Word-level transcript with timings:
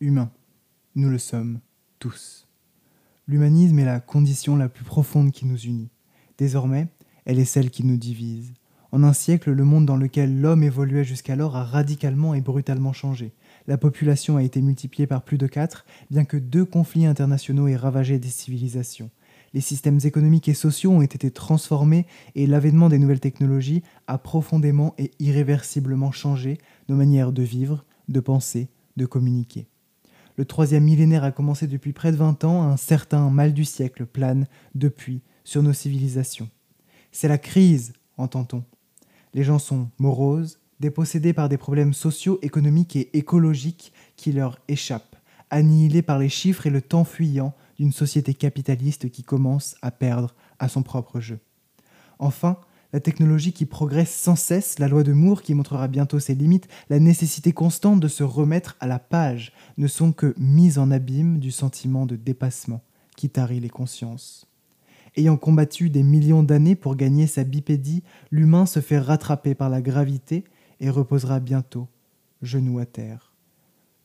humains. 0.00 0.30
Nous 0.94 1.10
le 1.10 1.18
sommes 1.18 1.60
tous. 1.98 2.48
L'humanisme 3.26 3.78
est 3.78 3.84
la 3.84 4.00
condition 4.00 4.56
la 4.56 4.70
plus 4.70 4.84
profonde 4.84 5.30
qui 5.30 5.44
nous 5.44 5.58
unit. 5.58 5.90
Désormais, 6.38 6.88
elle 7.26 7.38
est 7.38 7.44
celle 7.44 7.70
qui 7.70 7.84
nous 7.84 7.98
divise. 7.98 8.54
En 8.92 9.04
un 9.04 9.12
siècle, 9.12 9.52
le 9.52 9.64
monde 9.64 9.84
dans 9.84 9.98
lequel 9.98 10.40
l'homme 10.40 10.62
évoluait 10.62 11.04
jusqu'alors 11.04 11.54
a 11.54 11.64
radicalement 11.64 12.32
et 12.32 12.40
brutalement 12.40 12.94
changé. 12.94 13.34
La 13.66 13.76
population 13.76 14.38
a 14.38 14.42
été 14.42 14.62
multipliée 14.62 15.06
par 15.06 15.22
plus 15.22 15.36
de 15.36 15.46
quatre, 15.46 15.84
bien 16.10 16.24
que 16.24 16.38
deux 16.38 16.64
conflits 16.64 17.04
internationaux 17.04 17.68
aient 17.68 17.76
ravagé 17.76 18.18
des 18.18 18.28
civilisations. 18.28 19.10
Les 19.52 19.60
systèmes 19.60 20.00
économiques 20.04 20.48
et 20.48 20.54
sociaux 20.54 20.92
ont 20.92 21.02
été 21.02 21.30
transformés 21.30 22.06
et 22.34 22.46
l'avènement 22.46 22.88
des 22.88 22.98
nouvelles 22.98 23.20
technologies 23.20 23.82
a 24.06 24.16
profondément 24.16 24.94
et 24.96 25.10
irréversiblement 25.18 26.10
changé 26.10 26.56
nos 26.88 26.96
manières 26.96 27.32
de 27.32 27.42
vivre, 27.42 27.84
de 28.08 28.20
penser, 28.20 28.70
de 28.96 29.04
communiquer. 29.04 29.68
Le 30.40 30.46
troisième 30.46 30.84
millénaire 30.84 31.22
a 31.22 31.32
commencé 31.32 31.66
depuis 31.66 31.92
près 31.92 32.12
de 32.12 32.16
20 32.16 32.44
ans, 32.44 32.62
un 32.62 32.78
certain 32.78 33.28
mal 33.28 33.52
du 33.52 33.66
siècle 33.66 34.06
plane 34.06 34.46
depuis 34.74 35.20
sur 35.44 35.62
nos 35.62 35.74
civilisations. 35.74 36.48
C'est 37.12 37.28
la 37.28 37.36
crise, 37.36 37.92
entend-on. 38.16 38.64
Les 39.34 39.44
gens 39.44 39.58
sont 39.58 39.90
moroses, 39.98 40.58
dépossédés 40.80 41.34
par 41.34 41.50
des 41.50 41.58
problèmes 41.58 41.92
sociaux, 41.92 42.38
économiques 42.40 42.96
et 42.96 43.18
écologiques 43.18 43.92
qui 44.16 44.32
leur 44.32 44.58
échappent, 44.66 45.16
annihilés 45.50 46.00
par 46.00 46.18
les 46.18 46.30
chiffres 46.30 46.66
et 46.66 46.70
le 46.70 46.80
temps 46.80 47.04
fuyant 47.04 47.54
d'une 47.78 47.92
société 47.92 48.32
capitaliste 48.32 49.10
qui 49.10 49.22
commence 49.22 49.76
à 49.82 49.90
perdre 49.90 50.34
à 50.58 50.68
son 50.70 50.82
propre 50.82 51.20
jeu. 51.20 51.40
Enfin, 52.18 52.56
la 52.92 53.00
technologie 53.00 53.52
qui 53.52 53.66
progresse 53.66 54.14
sans 54.14 54.36
cesse, 54.36 54.78
la 54.78 54.88
loi 54.88 55.02
de 55.02 55.12
Moore 55.12 55.42
qui 55.42 55.54
montrera 55.54 55.88
bientôt 55.88 56.18
ses 56.18 56.34
limites, 56.34 56.68
la 56.88 56.98
nécessité 56.98 57.52
constante 57.52 58.00
de 58.00 58.08
se 58.08 58.22
remettre 58.22 58.76
à 58.80 58.86
la 58.86 58.98
page, 58.98 59.52
ne 59.78 59.86
sont 59.86 60.12
que 60.12 60.34
mises 60.38 60.78
en 60.78 60.90
abîme 60.90 61.38
du 61.38 61.50
sentiment 61.50 62.06
de 62.06 62.16
dépassement 62.16 62.82
qui 63.16 63.28
tarit 63.28 63.60
les 63.60 63.68
consciences. 63.68 64.46
Ayant 65.16 65.36
combattu 65.36 65.90
des 65.90 66.02
millions 66.02 66.42
d'années 66.42 66.76
pour 66.76 66.96
gagner 66.96 67.26
sa 67.26 67.44
bipédie, 67.44 68.02
l'humain 68.30 68.66
se 68.66 68.80
fait 68.80 68.98
rattraper 68.98 69.54
par 69.54 69.68
la 69.68 69.82
gravité 69.82 70.44
et 70.78 70.90
reposera 70.90 71.40
bientôt, 71.40 71.88
genou 72.42 72.78
à 72.78 72.86
terre. 72.86 73.30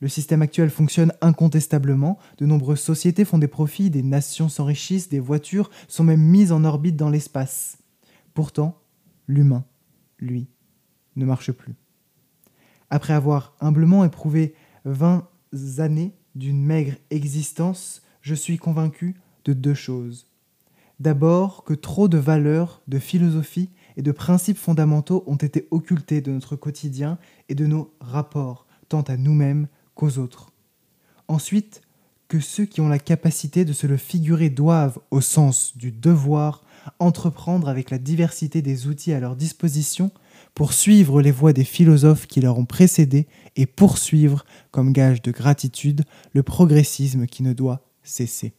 Le 0.00 0.08
système 0.08 0.42
actuel 0.42 0.68
fonctionne 0.68 1.12
incontestablement, 1.22 2.18
de 2.36 2.44
nombreuses 2.44 2.80
sociétés 2.80 3.24
font 3.24 3.38
des 3.38 3.48
profits, 3.48 3.88
des 3.88 4.02
nations 4.02 4.50
s'enrichissent, 4.50 5.08
des 5.08 5.20
voitures 5.20 5.70
sont 5.88 6.04
même 6.04 6.20
mises 6.20 6.52
en 6.52 6.64
orbite 6.64 6.96
dans 6.96 7.08
l'espace. 7.08 7.78
Pourtant, 8.34 8.78
l'humain, 9.26 9.64
lui, 10.18 10.48
ne 11.16 11.24
marche 11.24 11.52
plus. 11.52 11.74
Après 12.90 13.12
avoir 13.12 13.56
humblement 13.60 14.04
éprouvé 14.04 14.54
vingt 14.84 15.28
années 15.78 16.14
d'une 16.34 16.62
maigre 16.62 16.96
existence, 17.10 18.02
je 18.20 18.34
suis 18.34 18.58
convaincu 18.58 19.16
de 19.44 19.52
deux 19.52 19.74
choses. 19.74 20.26
D'abord 20.98 21.64
que 21.64 21.74
trop 21.74 22.08
de 22.08 22.18
valeurs, 22.18 22.82
de 22.88 22.98
philosophie 22.98 23.70
et 23.96 24.02
de 24.02 24.12
principes 24.12 24.56
fondamentaux 24.56 25.24
ont 25.26 25.36
été 25.36 25.68
occultés 25.70 26.20
de 26.20 26.32
notre 26.32 26.56
quotidien 26.56 27.18
et 27.48 27.54
de 27.54 27.66
nos 27.66 27.94
rapports, 28.00 28.66
tant 28.88 29.02
à 29.02 29.16
nous-mêmes 29.16 29.68
qu'aux 29.94 30.18
autres. 30.18 30.52
Ensuite, 31.28 31.82
que 32.28 32.40
ceux 32.40 32.64
qui 32.64 32.80
ont 32.80 32.88
la 32.88 32.98
capacité 32.98 33.64
de 33.64 33.72
se 33.72 33.86
le 33.86 33.96
figurer 33.96 34.50
doivent, 34.50 34.98
au 35.10 35.20
sens 35.20 35.76
du 35.76 35.92
devoir, 35.92 36.64
entreprendre 36.98 37.68
avec 37.68 37.90
la 37.90 37.98
diversité 37.98 38.62
des 38.62 38.86
outils 38.86 39.12
à 39.12 39.20
leur 39.20 39.36
disposition 39.36 40.10
pour 40.54 40.72
suivre 40.72 41.20
les 41.20 41.30
voies 41.30 41.52
des 41.52 41.64
philosophes 41.64 42.26
qui 42.26 42.40
leur 42.40 42.58
ont 42.58 42.64
précédés 42.64 43.26
et 43.56 43.66
poursuivre, 43.66 44.44
comme 44.70 44.92
gage 44.92 45.22
de 45.22 45.30
gratitude, 45.30 46.04
le 46.32 46.42
progressisme 46.42 47.26
qui 47.26 47.42
ne 47.42 47.52
doit 47.52 47.82
cesser. 48.02 48.54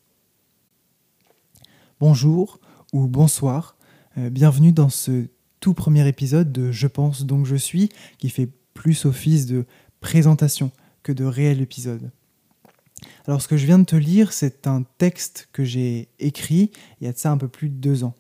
Bonjour 1.99 2.59
ou 2.93 3.07
bonsoir, 3.07 3.75
euh, 4.17 4.29
bienvenue 4.29 4.71
dans 4.71 4.89
ce 4.89 5.27
tout 5.59 5.73
premier 5.73 6.07
épisode 6.07 6.51
de 6.51 6.71
Je 6.71 6.87
pense 6.87 7.25
donc 7.25 7.45
je 7.45 7.55
suis, 7.55 7.89
qui 8.19 8.29
fait 8.29 8.49
plus 8.73 9.05
office 9.05 9.47
de 9.47 9.65
présentation 9.99 10.71
que 11.01 11.11
de 11.11 11.25
réel 11.25 11.61
épisode. 11.61 12.11
Alors 13.27 13.41
ce 13.41 13.47
que 13.47 13.57
je 13.57 13.65
viens 13.65 13.79
de 13.79 13.85
te 13.85 13.95
lire, 13.95 14.33
c'est 14.33 14.67
un 14.67 14.83
texte 14.97 15.49
que 15.51 15.63
j'ai 15.63 16.09
écrit 16.19 16.71
il 16.99 17.05
y 17.05 17.07
a 17.07 17.13
de 17.13 17.17
ça 17.17 17.31
un 17.31 17.37
peu 17.37 17.47
plus 17.47 17.69
de 17.69 17.75
deux 17.75 18.03
ans. 18.03 18.15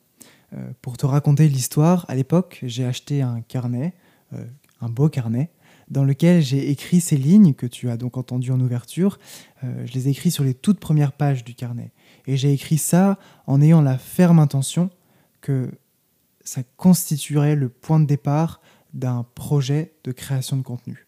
Euh, 0.53 0.71
pour 0.81 0.97
te 0.97 1.05
raconter 1.05 1.47
l'histoire, 1.47 2.05
à 2.07 2.15
l'époque, 2.15 2.59
j'ai 2.63 2.85
acheté 2.85 3.21
un 3.21 3.41
carnet, 3.41 3.93
euh, 4.33 4.45
un 4.81 4.89
beau 4.89 5.09
carnet, 5.09 5.49
dans 5.89 6.03
lequel 6.03 6.41
j'ai 6.41 6.69
écrit 6.69 7.01
ces 7.01 7.17
lignes 7.17 7.53
que 7.53 7.65
tu 7.65 7.89
as 7.89 7.97
donc 7.97 8.17
entendues 8.17 8.51
en 8.51 8.59
ouverture. 8.59 9.19
Euh, 9.63 9.85
je 9.85 9.93
les 9.93 10.07
ai 10.07 10.11
écrites 10.11 10.33
sur 10.33 10.43
les 10.43 10.53
toutes 10.53 10.79
premières 10.79 11.13
pages 11.13 11.43
du 11.43 11.55
carnet. 11.55 11.91
Et 12.27 12.37
j'ai 12.37 12.51
écrit 12.51 12.77
ça 12.77 13.17
en 13.45 13.61
ayant 13.61 13.81
la 13.81 13.97
ferme 13.97 14.39
intention 14.39 14.89
que 15.41 15.71
ça 16.43 16.61
constituerait 16.75 17.55
le 17.55 17.69
point 17.69 17.99
de 17.99 18.05
départ 18.05 18.61
d'un 18.93 19.25
projet 19.35 19.93
de 20.03 20.11
création 20.11 20.57
de 20.57 20.61
contenu. 20.61 21.07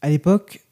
À 0.00 0.10
l'époque, 0.10 0.64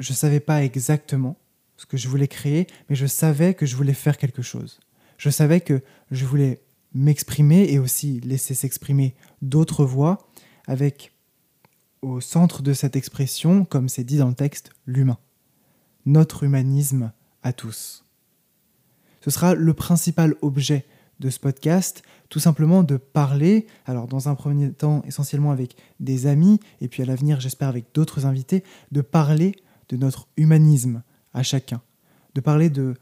je 0.00 0.12
ne 0.12 0.16
savais 0.16 0.40
pas 0.40 0.64
exactement 0.64 1.36
ce 1.76 1.86
que 1.86 1.96
je 1.96 2.08
voulais 2.08 2.28
créer, 2.28 2.66
mais 2.88 2.96
je 2.96 3.06
savais 3.06 3.54
que 3.54 3.66
je 3.66 3.76
voulais 3.76 3.94
faire 3.94 4.18
quelque 4.18 4.42
chose. 4.42 4.80
Je 5.18 5.30
savais 5.30 5.60
que 5.60 5.82
je 6.10 6.24
voulais 6.24 6.62
m'exprimer 6.94 7.70
et 7.70 7.78
aussi 7.78 8.20
laisser 8.20 8.54
s'exprimer 8.54 9.14
d'autres 9.42 9.84
voix 9.84 10.28
avec 10.66 11.12
au 12.02 12.20
centre 12.20 12.62
de 12.62 12.72
cette 12.72 12.96
expression, 12.96 13.64
comme 13.64 13.88
c'est 13.88 14.04
dit 14.04 14.18
dans 14.18 14.28
le 14.28 14.34
texte, 14.34 14.70
l'humain. 14.86 15.18
Notre 16.04 16.44
humanisme 16.44 17.12
à 17.42 17.52
tous. 17.52 18.04
Ce 19.20 19.30
sera 19.30 19.54
le 19.54 19.74
principal 19.74 20.34
objet 20.40 20.86
de 21.18 21.30
ce 21.30 21.38
podcast, 21.38 22.02
tout 22.28 22.38
simplement 22.38 22.82
de 22.82 22.96
parler, 22.96 23.66
alors 23.86 24.06
dans 24.06 24.28
un 24.28 24.34
premier 24.34 24.70
temps 24.72 25.02
essentiellement 25.06 25.50
avec 25.50 25.76
des 25.98 26.26
amis, 26.26 26.60
et 26.80 26.88
puis 26.88 27.02
à 27.02 27.06
l'avenir 27.06 27.40
j'espère 27.40 27.68
avec 27.68 27.86
d'autres 27.94 28.26
invités, 28.26 28.62
de 28.92 29.00
parler 29.00 29.56
de 29.88 29.96
notre 29.96 30.28
humanisme 30.36 31.02
à 31.32 31.42
chacun, 31.42 31.82
de 32.34 32.40
parler 32.40 32.70
de 32.70 32.94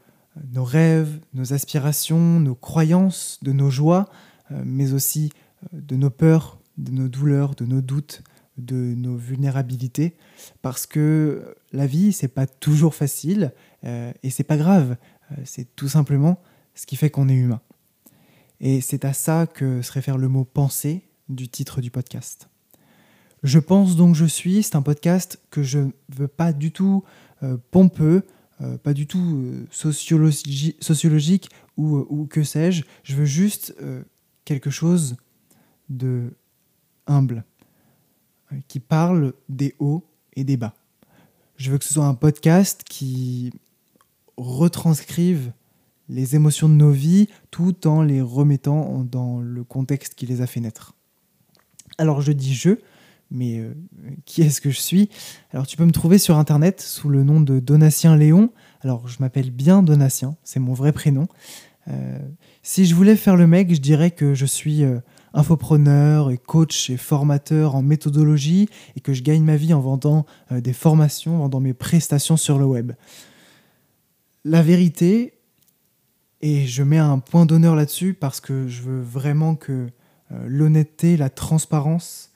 nos 0.51 0.63
rêves, 0.63 1.19
nos 1.33 1.53
aspirations, 1.53 2.39
nos 2.39 2.55
croyances, 2.55 3.39
de 3.41 3.51
nos 3.51 3.69
joies, 3.69 4.09
euh, 4.51 4.61
mais 4.65 4.93
aussi 4.93 5.31
euh, 5.63 5.79
de 5.81 5.95
nos 5.95 6.09
peurs, 6.09 6.59
de 6.77 6.91
nos 6.91 7.07
douleurs, 7.07 7.55
de 7.55 7.65
nos 7.65 7.81
doutes, 7.81 8.21
de 8.57 8.75
nos 8.75 9.15
vulnérabilités, 9.15 10.15
parce 10.61 10.85
que 10.85 11.55
la 11.73 11.87
vie 11.87 12.13
c'est 12.13 12.29
pas 12.29 12.47
toujours 12.47 12.95
facile 12.95 13.53
euh, 13.83 14.13
et 14.23 14.29
c'est 14.29 14.43
pas 14.43 14.57
grave, 14.57 14.97
c'est 15.43 15.75
tout 15.75 15.89
simplement 15.89 16.39
ce 16.75 16.85
qui 16.85 16.95
fait 16.95 17.09
qu'on 17.09 17.27
est 17.27 17.35
humain. 17.35 17.61
Et 18.61 18.79
c'est 18.79 19.03
à 19.03 19.13
ça 19.13 19.47
que 19.47 19.81
se 19.81 19.91
réfère 19.91 20.17
le 20.17 20.29
mot 20.29 20.45
penser 20.45 21.03
du 21.27 21.49
titre 21.49 21.81
du 21.81 21.91
podcast. 21.91 22.47
Je 23.45 23.59
pense 23.59 23.95
donc 23.95 24.15
je 24.15 24.25
suis, 24.25 24.63
c'est 24.63 24.75
un 24.75 24.81
podcast 24.81 25.39
que 25.51 25.63
je 25.63 25.79
veux 26.09 26.27
pas 26.27 26.51
du 26.51 26.71
tout 26.71 27.03
pompeux, 27.71 28.23
euh, 28.61 28.77
pas 28.77 28.93
du 28.93 29.05
tout 29.05 29.19
euh, 29.19 29.67
sociologique 29.69 31.49
euh, 31.77 32.05
ou, 32.09 32.25
que 32.25 32.43
sais-je. 32.43 32.83
Je 33.03 33.15
veux 33.15 33.25
juste 33.25 33.75
quelque 34.45 34.69
chose 34.69 35.17
de 35.89 36.33
humble, 37.07 37.43
qui 38.67 38.79
parle 38.79 39.33
des 39.49 39.75
hauts 39.79 40.03
et 40.35 40.43
des 40.43 40.57
bas. 40.57 40.73
Je 41.57 41.71
veux 41.71 41.77
que 41.77 41.85
ce 41.85 41.93
soit 41.93 42.05
un 42.05 42.15
podcast 42.15 42.83
qui 42.87 43.51
retranscrive 44.37 45.51
les 46.07 46.35
émotions 46.35 46.69
de 46.69 46.75
nos 46.75 46.91
vies 46.91 47.27
tout 47.51 47.87
en 47.87 48.03
les 48.03 48.21
remettant 48.21 49.03
dans 49.03 49.39
le 49.39 49.63
contexte 49.63 50.15
qui 50.15 50.25
les 50.25 50.41
a 50.41 50.47
fait 50.47 50.59
naître. 50.59 50.93
Alors 51.97 52.21
je 52.21 52.31
dis 52.31 52.53
je, 52.53 52.77
mais 53.35 53.59
euh, 53.59 53.73
qui 54.25 54.41
est-ce 54.41 54.61
que 54.61 54.71
je 54.71 54.79
suis? 54.79 55.09
Alors 55.51 55.67
tu 55.67 55.77
peux 55.77 55.85
me 55.85 55.91
trouver 55.91 56.17
sur 56.17 56.37
internet 56.37 56.81
sous 56.81 57.09
le 57.09 57.23
nom 57.23 57.41
de 57.41 57.59
Donatien 57.59 58.15
Léon. 58.15 58.51
Alors 58.81 59.07
je 59.07 59.17
m'appelle 59.19 59.51
bien 59.51 59.83
Donatien, 59.83 60.35
c'est 60.43 60.59
mon 60.59 60.73
vrai 60.73 60.93
prénom. 60.93 61.27
Euh, 61.87 62.17
si 62.63 62.85
je 62.85 62.95
voulais 62.95 63.15
faire 63.15 63.35
le 63.35 63.45
mec, 63.45 63.73
je 63.73 63.81
dirais 63.81 64.11
que 64.11 64.33
je 64.33 64.45
suis 64.45 64.83
euh, 64.83 64.99
infopreneur 65.33 66.31
et 66.31 66.37
coach 66.37 66.89
et 66.89 66.97
formateur 66.97 67.75
en 67.75 67.81
méthodologie 67.81 68.69
et 68.95 69.01
que 69.01 69.13
je 69.13 69.21
gagne 69.21 69.43
ma 69.43 69.57
vie 69.57 69.73
en 69.73 69.81
vendant 69.81 70.25
des 70.49 70.73
formations, 70.73 71.35
en 71.35 71.39
vendant 71.39 71.59
mes 71.59 71.73
prestations 71.73 72.37
sur 72.37 72.57
le 72.57 72.65
web. 72.65 72.93
La 74.45 74.61
vérité, 74.61 75.33
et 76.41 76.65
je 76.65 76.83
mets 76.83 76.99
un 76.99 77.19
point 77.19 77.45
d'honneur 77.45 77.75
là-dessus 77.75 78.13
parce 78.13 78.39
que 78.39 78.67
je 78.69 78.81
veux 78.81 79.01
vraiment 79.01 79.55
que 79.55 79.89
l'honnêteté, 80.31 81.17
la 81.17 81.29
transparence 81.29 82.31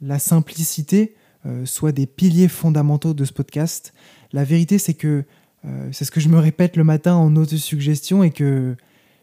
la 0.00 0.18
simplicité 0.18 1.14
euh, 1.46 1.64
soit 1.64 1.92
des 1.92 2.06
piliers 2.06 2.48
fondamentaux 2.48 3.14
de 3.14 3.24
ce 3.24 3.32
podcast. 3.32 3.94
La 4.32 4.44
vérité, 4.44 4.78
c'est 4.78 4.94
que 4.94 5.24
euh, 5.64 5.88
c'est 5.92 6.04
ce 6.04 6.10
que 6.10 6.20
je 6.20 6.28
me 6.28 6.38
répète 6.38 6.76
le 6.76 6.84
matin 6.84 7.14
en 7.14 7.34
autosuggestion 7.36 8.22
et 8.22 8.30
que 8.30 8.76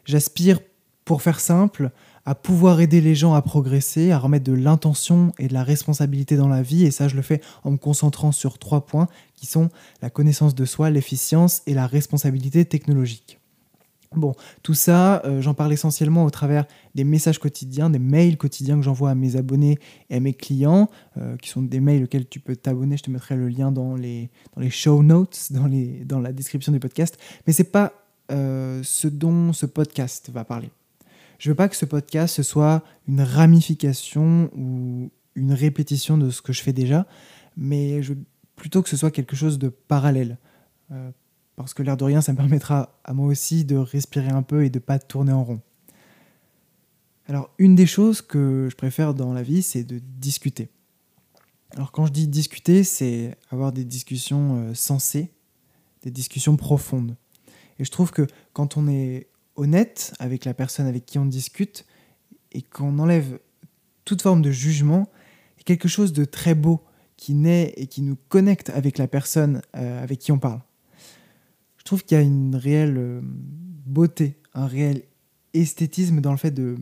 j'aspire, 0.05 0.59
pour 1.05 1.21
faire 1.21 1.39
simple, 1.39 1.91
à 2.25 2.35
pouvoir 2.35 2.81
aider 2.81 3.01
les 3.01 3.15
gens 3.15 3.33
à 3.33 3.41
progresser, 3.41 4.11
à 4.11 4.19
remettre 4.19 4.43
de 4.43 4.53
l'intention 4.53 5.31
et 5.39 5.47
de 5.47 5.53
la 5.53 5.63
responsabilité 5.63 6.35
dans 6.35 6.49
la 6.49 6.61
vie. 6.61 6.85
Et 6.85 6.91
ça, 6.91 7.07
je 7.07 7.15
le 7.15 7.21
fais 7.21 7.39
en 7.63 7.71
me 7.71 7.77
concentrant 7.77 8.31
sur 8.31 8.57
trois 8.57 8.85
points 8.85 9.07
qui 9.35 9.45
sont 9.45 9.69
la 10.01 10.09
connaissance 10.09 10.53
de 10.55 10.65
soi, 10.65 10.89
l'efficience 10.89 11.61
et 11.67 11.73
la 11.73 11.87
responsabilité 11.87 12.65
technologique. 12.65 13.39
Bon, 14.15 14.33
tout 14.63 14.73
ça, 14.73 15.21
euh, 15.25 15.41
j'en 15.41 15.53
parle 15.53 15.73
essentiellement 15.73 16.23
au 16.23 16.29
travers 16.29 16.65
des 16.95 17.03
messages 17.03 17.39
quotidiens, 17.39 17.89
des 17.89 17.99
mails 17.99 18.37
quotidiens 18.37 18.77
que 18.77 18.81
j'envoie 18.81 19.09
à 19.09 19.15
mes 19.15 19.35
abonnés 19.35 19.77
et 20.09 20.15
à 20.15 20.19
mes 20.19 20.33
clients, 20.33 20.89
euh, 21.17 21.35
qui 21.37 21.49
sont 21.49 21.61
des 21.61 21.81
mails 21.81 22.05
auxquels 22.05 22.27
tu 22.27 22.39
peux 22.39 22.55
t'abonner. 22.55 22.95
Je 22.97 23.03
te 23.03 23.11
mettrai 23.11 23.35
le 23.35 23.49
lien 23.49 23.71
dans 23.71 23.95
les, 23.95 24.29
dans 24.55 24.61
les 24.61 24.69
show 24.69 25.03
notes, 25.03 25.47
dans, 25.51 25.67
les, 25.67 26.05
dans 26.05 26.19
la 26.19 26.31
description 26.31 26.71
du 26.71 26.79
podcast. 26.79 27.17
Mais 27.45 27.53
ce 27.53 27.63
n'est 27.63 27.69
pas 27.69 27.93
euh, 28.31 28.81
ce 28.83 29.07
dont 29.07 29.51
ce 29.51 29.65
podcast 29.65 30.29
va 30.31 30.45
parler. 30.45 30.71
Je 31.37 31.49
veux 31.49 31.55
pas 31.55 31.67
que 31.67 31.75
ce 31.75 31.85
podcast 31.85 32.35
ce 32.35 32.43
soit 32.43 32.83
une 33.07 33.21
ramification 33.21 34.49
ou 34.55 35.11
une 35.35 35.53
répétition 35.53 36.17
de 36.17 36.29
ce 36.29 36.41
que 36.41 36.53
je 36.53 36.63
fais 36.63 36.73
déjà, 36.73 37.05
mais 37.57 38.01
je 38.01 38.13
veux 38.13 38.19
plutôt 38.55 38.81
que 38.81 38.89
ce 38.89 38.97
soit 38.97 39.11
quelque 39.11 39.35
chose 39.35 39.59
de 39.59 39.69
parallèle 39.69 40.37
parce 41.57 41.73
que 41.73 41.81
l'air 41.81 41.97
de 41.97 42.03
rien, 42.03 42.21
ça 42.21 42.31
me 42.31 42.37
permettra 42.37 42.99
à 43.03 43.13
moi 43.13 43.27
aussi 43.27 43.65
de 43.65 43.75
respirer 43.75 44.29
un 44.29 44.43
peu 44.43 44.63
et 44.63 44.69
de 44.69 44.79
pas 44.79 44.99
tourner 44.99 45.33
en 45.33 45.43
rond. 45.43 45.61
Alors, 47.27 47.49
une 47.57 47.75
des 47.75 47.87
choses 47.87 48.21
que 48.21 48.67
je 48.71 48.75
préfère 48.75 49.15
dans 49.15 49.33
la 49.33 49.41
vie, 49.41 49.63
c'est 49.63 49.83
de 49.83 49.99
discuter. 49.99 50.69
Alors, 51.71 51.91
quand 51.91 52.05
je 52.05 52.11
dis 52.13 52.27
discuter, 52.27 52.83
c'est 52.83 53.35
avoir 53.49 53.73
des 53.73 53.83
discussions 53.83 54.69
euh, 54.69 54.73
sensées, 54.75 55.31
des 56.03 56.11
discussions 56.11 56.55
profondes. 56.55 57.17
Et 57.79 57.85
je 57.85 57.91
trouve 57.91 58.11
que 58.11 58.27
quand 58.53 58.77
on 58.77 58.87
est 58.87 59.27
honnête 59.55 60.13
avec 60.19 60.45
la 60.45 60.53
personne 60.53 60.85
avec 60.85 61.07
qui 61.07 61.17
on 61.17 61.25
discute 61.25 61.85
et 62.51 62.61
qu'on 62.61 62.99
enlève 62.99 63.39
toute 64.05 64.21
forme 64.21 64.43
de 64.43 64.51
jugement, 64.51 65.09
il 65.55 65.61
y 65.61 65.61
a 65.61 65.63
quelque 65.63 65.87
chose 65.87 66.13
de 66.13 66.23
très 66.23 66.53
beau 66.53 66.83
qui 67.17 67.33
naît 67.33 67.73
et 67.77 67.87
qui 67.87 68.03
nous 68.03 68.15
connecte 68.29 68.69
avec 68.69 68.99
la 68.99 69.07
personne 69.07 69.63
euh, 69.75 70.03
avec 70.03 70.19
qui 70.19 70.31
on 70.31 70.37
parle 70.37 70.61
trouve 71.87 72.03
qu'il 72.03 72.17
y 72.17 72.21
a 72.21 72.23
une 72.23 72.55
réelle 72.55 72.97
euh, 72.97 73.21
beauté, 73.23 74.37
un 74.53 74.67
réel 74.67 75.03
esthétisme 75.53 76.21
dans 76.21 76.31
le 76.31 76.37
fait 76.37 76.51
de, 76.51 76.77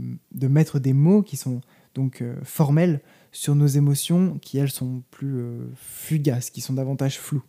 mettre 0.47 0.79
des 0.79 0.93
mots 0.93 1.21
qui 1.21 1.37
sont 1.37 1.61
donc 1.93 2.21
euh, 2.21 2.35
formels 2.43 3.01
sur 3.31 3.55
nos 3.55 3.67
émotions 3.67 4.37
qui, 4.39 4.57
elles, 4.57 4.71
sont 4.71 5.03
plus 5.11 5.37
euh, 5.37 5.71
fugaces, 5.75 6.49
qui 6.49 6.61
sont 6.61 6.73
davantage 6.73 7.19
floues. 7.19 7.43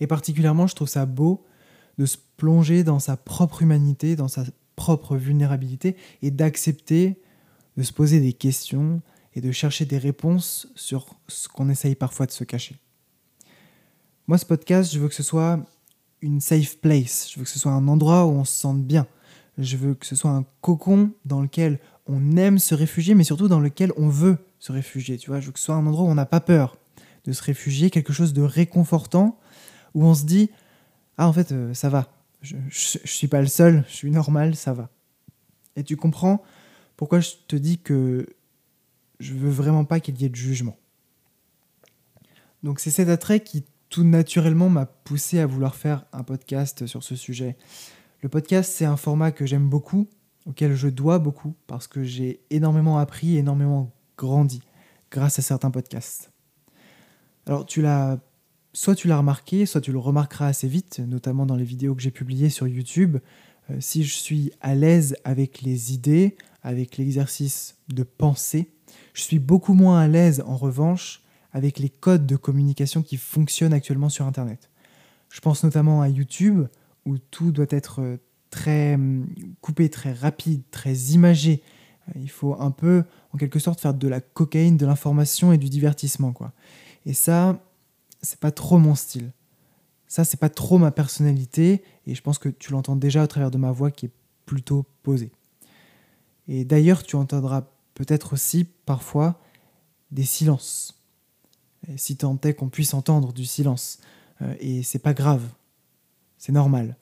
Et 0.00 0.06
particulièrement, 0.06 0.66
je 0.66 0.74
trouve 0.74 0.88
ça 0.88 1.06
beau 1.06 1.44
de 1.98 2.06
se 2.06 2.16
plonger 2.36 2.84
dans 2.84 2.98
sa 2.98 3.16
propre 3.16 3.62
humanité, 3.62 4.16
dans 4.16 4.28
sa 4.28 4.44
propre 4.76 5.16
vulnérabilité, 5.16 5.96
et 6.22 6.30
d'accepter 6.30 7.20
de 7.76 7.82
se 7.82 7.92
poser 7.92 8.20
des 8.20 8.32
questions 8.32 9.02
et 9.34 9.40
de 9.40 9.50
chercher 9.52 9.84
des 9.84 9.98
réponses 9.98 10.68
sur 10.76 11.18
ce 11.28 11.48
qu'on 11.48 11.68
essaye 11.68 11.94
parfois 11.94 12.26
de 12.26 12.30
se 12.30 12.44
cacher. 12.44 12.76
Moi, 14.26 14.38
ce 14.38 14.46
podcast, 14.46 14.92
je 14.92 14.98
veux 14.98 15.08
que 15.08 15.14
ce 15.14 15.22
soit 15.22 15.64
une 16.22 16.40
safe 16.40 16.78
place. 16.78 17.30
Je 17.30 17.38
veux 17.38 17.44
que 17.44 17.50
ce 17.50 17.58
soit 17.58 17.72
un 17.72 17.88
endroit 17.88 18.26
où 18.26 18.30
on 18.30 18.44
se 18.44 18.54
sente 18.54 18.82
bien. 18.82 19.06
Je 19.58 19.76
veux 19.76 19.94
que 19.94 20.06
ce 20.06 20.16
soit 20.16 20.30
un 20.30 20.44
cocon 20.60 21.12
dans 21.24 21.40
lequel 21.40 21.78
on 22.06 22.36
aime 22.36 22.58
se 22.58 22.74
réfugier, 22.74 23.14
mais 23.14 23.24
surtout 23.24 23.48
dans 23.48 23.60
lequel 23.60 23.92
on 23.96 24.08
veut 24.08 24.38
se 24.58 24.72
réfugier. 24.72 25.18
Tu 25.18 25.30
vois, 25.30 25.40
je 25.40 25.46
veux 25.46 25.52
que 25.52 25.58
ce 25.58 25.66
soit 25.66 25.74
un 25.74 25.86
endroit 25.86 26.04
où 26.04 26.08
on 26.08 26.14
n'a 26.14 26.26
pas 26.26 26.40
peur 26.40 26.76
de 27.24 27.32
se 27.32 27.42
réfugier, 27.42 27.90
quelque 27.90 28.12
chose 28.12 28.32
de 28.32 28.42
réconfortant, 28.42 29.38
où 29.94 30.04
on 30.04 30.14
se 30.14 30.24
dit 30.24 30.50
Ah, 31.16 31.28
en 31.28 31.32
fait, 31.32 31.52
euh, 31.52 31.74
ça 31.74 31.88
va. 31.88 32.08
Je, 32.42 32.56
ne 32.56 32.70
suis 32.70 33.28
pas 33.28 33.40
le 33.40 33.48
seul, 33.48 33.84
je 33.88 33.94
suis 33.94 34.10
normal, 34.10 34.54
ça 34.54 34.72
va. 34.72 34.90
Et 35.74 35.82
tu 35.82 35.96
comprends 35.96 36.42
pourquoi 36.96 37.20
je 37.20 37.30
te 37.48 37.56
dis 37.56 37.78
que 37.78 38.26
je 39.18 39.34
veux 39.34 39.50
vraiment 39.50 39.84
pas 39.84 40.00
qu'il 40.00 40.20
y 40.20 40.24
ait 40.24 40.28
de 40.28 40.36
jugement. 40.36 40.76
Donc 42.62 42.80
c'est 42.80 42.90
cet 42.90 43.08
attrait 43.08 43.40
qui 43.40 43.64
tout 43.96 44.04
naturellement 44.04 44.68
m'a 44.68 44.84
poussé 44.84 45.38
à 45.38 45.46
vouloir 45.46 45.74
faire 45.74 46.04
un 46.12 46.22
podcast 46.22 46.86
sur 46.86 47.02
ce 47.02 47.16
sujet. 47.16 47.56
Le 48.20 48.28
podcast, 48.28 48.70
c'est 48.70 48.84
un 48.84 48.98
format 48.98 49.32
que 49.32 49.46
j'aime 49.46 49.70
beaucoup, 49.70 50.06
auquel 50.44 50.74
je 50.74 50.88
dois 50.88 51.18
beaucoup, 51.18 51.54
parce 51.66 51.86
que 51.86 52.04
j'ai 52.04 52.40
énormément 52.50 52.98
appris, 52.98 53.38
énormément 53.38 53.90
grandi 54.18 54.60
grâce 55.10 55.38
à 55.38 55.42
certains 55.42 55.70
podcasts. 55.70 56.30
Alors, 57.46 57.64
tu 57.64 57.80
l'as, 57.80 58.18
soit 58.74 58.94
tu 58.94 59.08
l'as 59.08 59.16
remarqué, 59.16 59.64
soit 59.64 59.80
tu 59.80 59.92
le 59.92 59.98
remarqueras 59.98 60.48
assez 60.48 60.68
vite, 60.68 60.98
notamment 60.98 61.46
dans 61.46 61.56
les 61.56 61.64
vidéos 61.64 61.94
que 61.94 62.02
j'ai 62.02 62.10
publiées 62.10 62.50
sur 62.50 62.68
YouTube. 62.68 63.16
Euh, 63.70 63.78
si 63.80 64.04
je 64.04 64.14
suis 64.14 64.52
à 64.60 64.74
l'aise 64.74 65.16
avec 65.24 65.62
les 65.62 65.94
idées, 65.94 66.36
avec 66.62 66.98
l'exercice 66.98 67.78
de 67.88 68.02
pensée, 68.02 68.74
je 69.14 69.22
suis 69.22 69.38
beaucoup 69.38 69.72
moins 69.72 70.00
à 70.00 70.06
l'aise 70.06 70.44
en 70.46 70.58
revanche 70.58 71.22
avec 71.56 71.78
les 71.78 71.88
codes 71.88 72.26
de 72.26 72.36
communication 72.36 73.02
qui 73.02 73.16
fonctionnent 73.16 73.72
actuellement 73.72 74.10
sur 74.10 74.26
Internet. 74.26 74.68
Je 75.30 75.40
pense 75.40 75.64
notamment 75.64 76.02
à 76.02 76.08
YouTube, 76.10 76.66
où 77.06 77.16
tout 77.16 77.50
doit 77.50 77.64
être 77.70 78.02
euh, 78.02 78.18
très 78.50 78.96
hum, 78.96 79.26
coupé, 79.62 79.88
très 79.88 80.12
rapide, 80.12 80.60
très 80.70 80.94
imagé. 81.14 81.62
Euh, 82.08 82.20
il 82.20 82.28
faut 82.28 82.60
un 82.60 82.70
peu, 82.70 83.04
en 83.32 83.38
quelque 83.38 83.58
sorte, 83.58 83.80
faire 83.80 83.94
de 83.94 84.06
la 84.06 84.20
cocaïne, 84.20 84.76
de 84.76 84.84
l'information 84.84 85.50
et 85.50 85.56
du 85.56 85.70
divertissement, 85.70 86.34
quoi. 86.34 86.52
Et 87.06 87.14
ça, 87.14 87.58
c'est 88.20 88.38
pas 88.38 88.50
trop 88.50 88.76
mon 88.76 88.94
style. 88.94 89.32
Ça, 90.08 90.24
c'est 90.24 90.38
pas 90.38 90.50
trop 90.50 90.76
ma 90.76 90.90
personnalité, 90.90 91.82
et 92.06 92.14
je 92.14 92.20
pense 92.20 92.38
que 92.38 92.50
tu 92.50 92.70
l'entends 92.70 92.96
déjà 92.96 93.24
au 93.24 93.26
travers 93.26 93.50
de 93.50 93.56
ma 93.56 93.72
voix 93.72 93.90
qui 93.90 94.06
est 94.06 94.12
plutôt 94.44 94.84
posée. 95.02 95.32
Et 96.48 96.66
d'ailleurs, 96.66 97.02
tu 97.02 97.16
entendras 97.16 97.64
peut-être 97.94 98.34
aussi 98.34 98.64
parfois 98.84 99.40
des 100.10 100.24
silences 100.24 100.95
si 101.96 102.16
tant 102.16 102.38
est 102.42 102.54
qu'on 102.54 102.68
puisse 102.68 102.94
entendre 102.94 103.32
du 103.32 103.44
silence. 103.44 103.98
Euh, 104.42 104.54
et 104.60 104.82
c'est 104.82 104.98
pas 104.98 105.14
grave, 105.14 105.42
c'est 106.38 106.52
normal. 106.52 106.96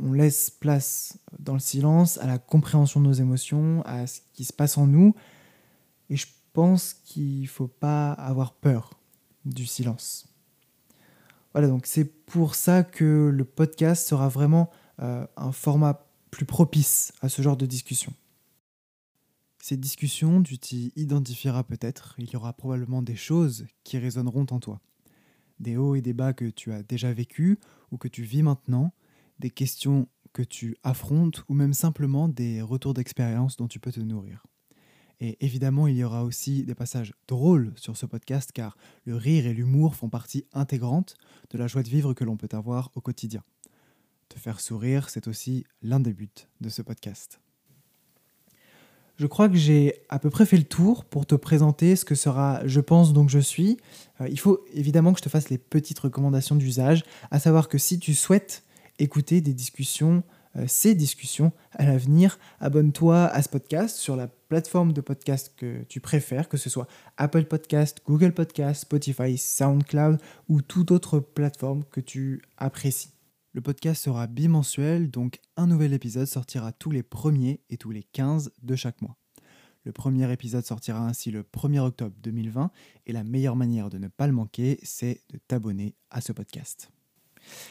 On 0.00 0.12
laisse 0.12 0.50
place 0.50 1.18
dans 1.38 1.54
le 1.54 1.58
silence 1.58 2.18
à 2.18 2.26
la 2.26 2.38
compréhension 2.38 3.00
de 3.00 3.06
nos 3.06 3.12
émotions, 3.12 3.82
à 3.84 4.06
ce 4.06 4.20
qui 4.32 4.44
se 4.44 4.52
passe 4.52 4.78
en 4.78 4.86
nous. 4.86 5.14
Et 6.10 6.16
je 6.16 6.26
pense 6.52 6.94
qu'il 6.94 7.42
ne 7.42 7.46
faut 7.46 7.66
pas 7.66 8.12
avoir 8.12 8.52
peur 8.52 8.90
du 9.44 9.66
silence. 9.66 10.28
Voilà, 11.52 11.68
donc 11.68 11.86
c'est 11.86 12.04
pour 12.04 12.54
ça 12.54 12.82
que 12.82 13.30
le 13.32 13.44
podcast 13.44 14.06
sera 14.06 14.28
vraiment 14.28 14.70
euh, 15.00 15.26
un 15.36 15.52
format 15.52 16.06
plus 16.30 16.46
propice 16.46 17.12
à 17.20 17.28
ce 17.28 17.42
genre 17.42 17.56
de 17.56 17.66
discussion. 17.66 18.12
Cette 19.66 19.80
discussion, 19.80 20.42
tu 20.42 20.58
t'y 20.58 20.92
identifieras 20.94 21.62
peut-être, 21.62 22.16
il 22.18 22.30
y 22.30 22.36
aura 22.36 22.52
probablement 22.52 23.00
des 23.00 23.16
choses 23.16 23.66
qui 23.82 23.96
résonneront 23.96 24.44
en 24.50 24.60
toi. 24.60 24.82
Des 25.58 25.78
hauts 25.78 25.94
et 25.94 26.02
des 26.02 26.12
bas 26.12 26.34
que 26.34 26.50
tu 26.50 26.70
as 26.70 26.82
déjà 26.82 27.14
vécus 27.14 27.56
ou 27.90 27.96
que 27.96 28.06
tu 28.06 28.24
vis 28.24 28.42
maintenant, 28.42 28.92
des 29.38 29.48
questions 29.48 30.06
que 30.34 30.42
tu 30.42 30.76
affrontes 30.82 31.44
ou 31.48 31.54
même 31.54 31.72
simplement 31.72 32.28
des 32.28 32.60
retours 32.60 32.92
d'expérience 32.92 33.56
dont 33.56 33.66
tu 33.66 33.80
peux 33.80 33.90
te 33.90 34.00
nourrir. 34.00 34.44
Et 35.18 35.42
évidemment, 35.42 35.86
il 35.86 35.96
y 35.96 36.04
aura 36.04 36.24
aussi 36.24 36.64
des 36.64 36.74
passages 36.74 37.14
drôles 37.26 37.72
sur 37.76 37.96
ce 37.96 38.04
podcast 38.04 38.52
car 38.52 38.76
le 39.06 39.16
rire 39.16 39.46
et 39.46 39.54
l'humour 39.54 39.94
font 39.94 40.10
partie 40.10 40.44
intégrante 40.52 41.16
de 41.48 41.56
la 41.56 41.68
joie 41.68 41.82
de 41.82 41.88
vivre 41.88 42.12
que 42.12 42.24
l'on 42.24 42.36
peut 42.36 42.54
avoir 42.54 42.90
au 42.96 43.00
quotidien. 43.00 43.42
Te 44.28 44.38
faire 44.38 44.60
sourire, 44.60 45.08
c'est 45.08 45.26
aussi 45.26 45.64
l'un 45.80 46.00
des 46.00 46.12
buts 46.12 46.28
de 46.60 46.68
ce 46.68 46.82
podcast. 46.82 47.40
Je 49.16 49.28
crois 49.28 49.48
que 49.48 49.54
j'ai 49.56 49.94
à 50.08 50.18
peu 50.18 50.28
près 50.28 50.44
fait 50.44 50.56
le 50.56 50.64
tour 50.64 51.04
pour 51.04 51.24
te 51.24 51.36
présenter 51.36 51.94
ce 51.94 52.04
que 52.04 52.16
sera 52.16 52.66
Je 52.66 52.80
pense 52.80 53.12
donc 53.12 53.30
je 53.30 53.38
suis. 53.38 53.78
Euh, 54.20 54.28
il 54.28 54.40
faut 54.40 54.64
évidemment 54.74 55.12
que 55.12 55.18
je 55.18 55.24
te 55.24 55.28
fasse 55.28 55.50
les 55.50 55.58
petites 55.58 56.00
recommandations 56.00 56.56
d'usage, 56.56 57.04
à 57.30 57.38
savoir 57.38 57.68
que 57.68 57.78
si 57.78 58.00
tu 58.00 58.12
souhaites 58.12 58.64
écouter 58.98 59.40
des 59.40 59.52
discussions, 59.52 60.24
euh, 60.56 60.64
ces 60.66 60.96
discussions 60.96 61.52
à 61.72 61.84
l'avenir, 61.84 62.38
abonne-toi 62.58 63.26
à 63.26 63.40
ce 63.40 63.48
podcast 63.48 63.96
sur 63.96 64.16
la 64.16 64.26
plateforme 64.26 64.92
de 64.92 65.00
podcast 65.00 65.52
que 65.56 65.84
tu 65.84 66.00
préfères, 66.00 66.48
que 66.48 66.56
ce 66.56 66.68
soit 66.68 66.88
Apple 67.16 67.44
Podcast, 67.44 67.98
Google 68.06 68.32
Podcast, 68.32 68.82
Spotify, 68.82 69.38
SoundCloud 69.38 70.18
ou 70.48 70.60
toute 70.60 70.90
autre 70.90 71.20
plateforme 71.20 71.84
que 71.90 72.00
tu 72.00 72.42
apprécies. 72.58 73.13
Le 73.54 73.60
podcast 73.60 74.02
sera 74.02 74.26
bimensuel, 74.26 75.12
donc 75.12 75.38
un 75.56 75.68
nouvel 75.68 75.92
épisode 75.92 76.26
sortira 76.26 76.72
tous 76.72 76.90
les 76.90 77.04
premiers 77.04 77.60
et 77.70 77.76
tous 77.76 77.92
les 77.92 78.02
15 78.02 78.50
de 78.64 78.74
chaque 78.74 79.00
mois. 79.00 79.16
Le 79.84 79.92
premier 79.92 80.32
épisode 80.32 80.64
sortira 80.64 81.06
ainsi 81.06 81.30
le 81.30 81.44
1er 81.44 81.78
octobre 81.78 82.16
2020 82.20 82.72
et 83.06 83.12
la 83.12 83.22
meilleure 83.22 83.54
manière 83.54 83.90
de 83.90 83.98
ne 83.98 84.08
pas 84.08 84.26
le 84.26 84.32
manquer, 84.32 84.80
c'est 84.82 85.20
de 85.32 85.38
t'abonner 85.46 85.94
à 86.10 86.20
ce 86.20 86.32
podcast. 86.32 86.90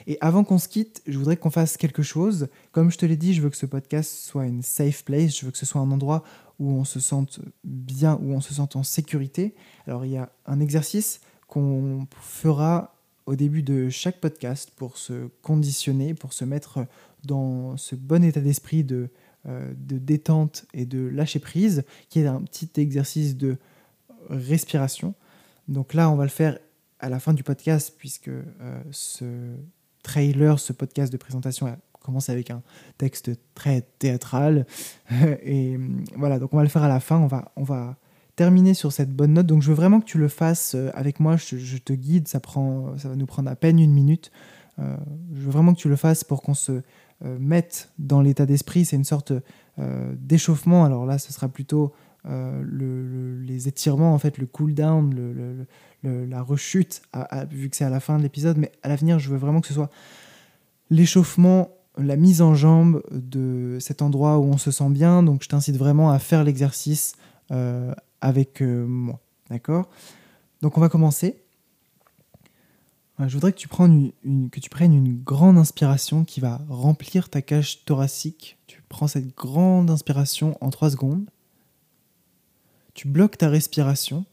Et 0.07 0.17
avant 0.21 0.45
qu'on 0.45 0.57
se 0.57 0.69
quitte, 0.69 1.01
je 1.05 1.17
voudrais 1.17 1.35
qu'on 1.35 1.51
fasse 1.51 1.75
quelque 1.75 2.01
chose. 2.01 2.47
Comme 2.71 2.89
je 2.89 2.97
te 2.97 3.05
l'ai 3.05 3.17
dit, 3.17 3.33
je 3.33 3.41
veux 3.41 3.49
que 3.49 3.57
ce 3.57 3.65
podcast 3.65 4.09
soit 4.09 4.45
une 4.45 4.61
safe 4.61 5.03
place, 5.03 5.37
je 5.37 5.45
veux 5.45 5.51
que 5.51 5.57
ce 5.57 5.65
soit 5.65 5.81
un 5.81 5.91
endroit 5.91 6.23
où 6.59 6.71
on 6.71 6.85
se 6.85 7.01
sente 7.01 7.41
bien, 7.65 8.17
où 8.21 8.31
on 8.31 8.39
se 8.39 8.53
sente 8.53 8.77
en 8.77 8.83
sécurité. 8.83 9.53
Alors 9.85 10.05
il 10.05 10.13
y 10.13 10.17
a 10.17 10.31
un 10.45 10.61
exercice 10.61 11.19
qu'on 11.49 12.07
fera 12.21 12.95
au 13.25 13.35
début 13.35 13.63
de 13.63 13.89
chaque 13.89 14.19
podcast 14.19 14.71
pour 14.75 14.97
se 14.97 15.27
conditionner, 15.41 16.13
pour 16.13 16.33
se 16.33 16.45
mettre 16.45 16.85
dans 17.23 17.77
ce 17.77 17.95
bon 17.95 18.23
état 18.23 18.41
d'esprit 18.41 18.83
de 18.83 19.09
de 19.45 19.97
détente 19.97 20.65
et 20.73 20.85
de 20.85 21.05
lâcher 21.05 21.39
prise, 21.39 21.83
qui 22.07 22.21
est 22.21 22.27
un 22.27 22.41
petit 22.43 22.69
exercice 22.77 23.35
de 23.35 23.57
respiration. 24.29 25.15
Donc 25.67 25.93
là, 25.93 26.09
on 26.09 26.15
va 26.15 26.23
le 26.23 26.29
faire 26.29 26.57
à 27.01 27.09
la 27.09 27.19
fin 27.19 27.33
du 27.33 27.43
podcast, 27.43 27.93
puisque 27.97 28.31
ce 28.91 29.25
trailer, 30.01 30.59
ce 30.59 30.71
podcast 30.71 31.11
de 31.11 31.17
présentation 31.17 31.67
commence 32.03 32.29
avec 32.29 32.51
un 32.51 32.61
texte 32.99 33.31
très 33.55 33.81
théâtral. 33.97 34.67
Et 35.43 35.79
voilà, 36.15 36.37
donc 36.37 36.53
on 36.53 36.57
va 36.57 36.63
le 36.63 36.69
faire 36.69 36.83
à 36.83 36.89
la 36.89 36.99
fin. 36.99 37.17
On 37.17 37.27
va, 37.27 37.51
on 37.55 37.63
va 37.63 37.97
terminer 38.35 38.73
sur 38.73 38.91
cette 38.91 39.11
bonne 39.11 39.33
note. 39.33 39.45
Donc 39.45 39.61
je 39.61 39.69
veux 39.69 39.75
vraiment 39.75 39.99
que 39.99 40.05
tu 40.05 40.17
le 40.17 40.27
fasses 40.27 40.75
euh, 40.75 40.89
avec 40.93 41.19
moi. 41.19 41.37
Je, 41.37 41.77
te 41.77 41.93
guide. 41.93 42.27
Ça, 42.27 42.39
prend, 42.39 42.97
ça 42.97 43.09
va 43.09 43.15
nous 43.15 43.25
prendre 43.25 43.49
à 43.49 43.55
peine 43.55 43.79
une 43.79 43.93
minute. 43.93 44.31
Euh, 44.79 44.95
je 45.33 45.41
veux 45.41 45.51
vraiment 45.51 45.73
que 45.73 45.79
tu 45.79 45.89
le 45.89 45.95
fasses 45.95 46.23
pour 46.23 46.41
qu'on 46.41 46.55
se 46.55 46.71
euh, 46.71 47.37
mette 47.39 47.91
dans 47.99 48.21
l'état 48.21 48.45
d'esprit. 48.45 48.85
C'est 48.85 48.95
une 48.95 49.03
sorte 49.03 49.33
d'échauffement. 50.19 50.85
Alors 50.85 51.07
là, 51.07 51.17
ce 51.17 51.33
sera 51.33 51.49
plutôt 51.49 51.93
les 52.25 53.67
étirements, 53.67 54.13
en 54.13 54.19
fait, 54.19 54.37
le 54.37 54.45
cool 54.45 54.75
down, 54.75 55.65
la 56.03 56.41
rechute, 56.43 57.01
vu 57.49 57.71
que 57.71 57.75
c'est 57.75 57.85
à 57.85 57.89
la 57.89 57.99
fin 57.99 58.19
de 58.19 58.21
l'épisode. 58.21 58.57
Mais 58.57 58.71
à 58.83 58.87
l'avenir, 58.87 59.17
je 59.17 59.31
veux 59.31 59.37
vraiment 59.37 59.61
que 59.61 59.67
ce 59.67 59.73
soit 59.73 59.89
l'échauffement 60.91 61.69
la 61.97 62.15
mise 62.17 62.43
en 62.43 62.53
jambe 62.53 63.01
de 63.11 63.77
cet 63.79 64.03
endroit 64.03 64.37
où 64.37 64.43
on 64.43 64.59
se 64.59 64.69
sent 64.69 64.89
bien. 64.91 65.23
Donc 65.23 65.41
je 65.41 65.49
t'incite 65.49 65.75
vraiment 65.75 66.11
à 66.11 66.19
faire 66.19 66.43
l'exercice 66.43 67.13
avec 68.23 68.61
euh, 68.61 68.85
moi. 68.85 69.19
D'accord? 69.49 69.89
Donc 70.61 70.77
on 70.77 70.81
va 70.81 70.89
commencer. 70.89 71.39
Je 73.19 73.33
voudrais 73.35 73.53
que 73.53 73.57
tu, 73.57 73.67
prennes 73.67 74.11
une, 74.23 74.49
que 74.49 74.59
tu 74.59 74.69
prennes 74.69 74.93
une 74.93 75.21
grande 75.21 75.57
inspiration 75.57 76.25
qui 76.25 76.39
va 76.39 76.59
remplir 76.67 77.29
ta 77.29 77.41
cage 77.41 77.85
thoracique. 77.85 78.57
Tu 78.65 78.81
prends 78.89 79.07
cette 79.07 79.35
grande 79.37 79.91
inspiration 79.91 80.57
en 80.61 80.71
3 80.71 80.91
secondes. 80.91 81.29
Tu 82.95 83.07
bloques 83.07 83.37
ta 83.37 83.49
respiration 83.49 84.25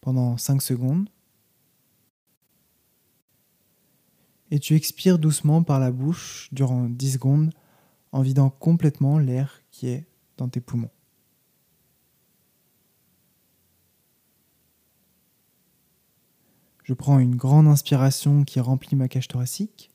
pendant 0.00 0.36
5 0.36 0.60
secondes. 0.60 1.08
et 4.54 4.60
tu 4.60 4.76
expires 4.76 5.18
doucement 5.18 5.64
par 5.64 5.80
la 5.80 5.90
bouche 5.90 6.48
durant 6.52 6.84
10 6.84 7.14
secondes 7.14 7.50
en 8.12 8.22
vidant 8.22 8.50
complètement 8.50 9.18
l'air 9.18 9.62
qui 9.72 9.88
est 9.88 10.06
dans 10.36 10.48
tes 10.48 10.60
poumons. 10.60 10.93
Je 16.84 16.92
prends 16.92 17.18
une 17.18 17.34
grande 17.34 17.66
inspiration 17.66 18.44
qui 18.44 18.60
remplit 18.60 18.94
ma 18.94 19.08
cage 19.08 19.26
thoracique. 19.26 19.90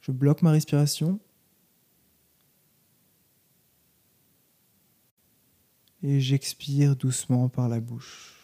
Je 0.00 0.12
bloque 0.12 0.42
ma 0.42 0.52
respiration. 0.52 1.18
Et 6.02 6.20
j'expire 6.20 6.96
doucement 6.96 7.48
par 7.48 7.68
la 7.68 7.80
bouche. 7.80 8.40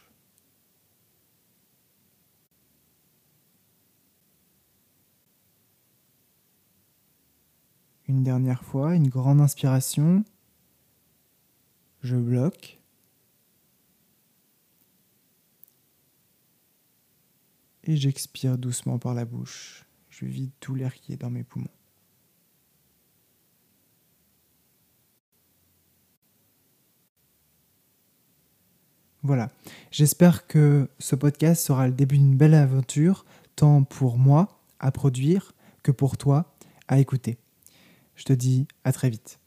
Une 8.09 8.25
dernière 8.25 8.63
fois, 8.63 8.95
une 8.95 9.09
grande 9.09 9.41
inspiration. 9.41 10.25
Je 12.03 12.17
bloque. 12.17 12.81
Et 17.87 17.97
j'expire 17.97 18.59
doucement 18.59 18.99
par 18.99 19.14
la 19.14 19.25
bouche. 19.25 19.87
Je 20.11 20.26
vide 20.26 20.50
tout 20.61 20.75
l'air 20.75 20.95
qui 20.95 21.12
est 21.12 21.16
dans 21.16 21.31
mes 21.31 21.45
poumons. 21.45 21.69
Voilà, 29.23 29.50
j'espère 29.90 30.47
que 30.47 30.88
ce 31.00 31.16
podcast 31.16 31.64
sera 31.64 31.88
le 31.88 31.93
début 31.93 32.16
d'une 32.16 32.37
belle 32.37 32.55
aventure, 32.55 33.25
tant 33.57 33.83
pour 33.83 34.19
moi 34.19 34.61
à 34.78 34.93
produire 34.93 35.52
que 35.83 35.90
pour 35.90 36.16
toi 36.16 36.55
à 36.87 37.00
écouter. 37.00 37.38
Je 38.14 38.25
te 38.25 38.33
dis 38.33 38.69
à 38.85 38.93
très 38.93 39.11
vite. 39.11 39.40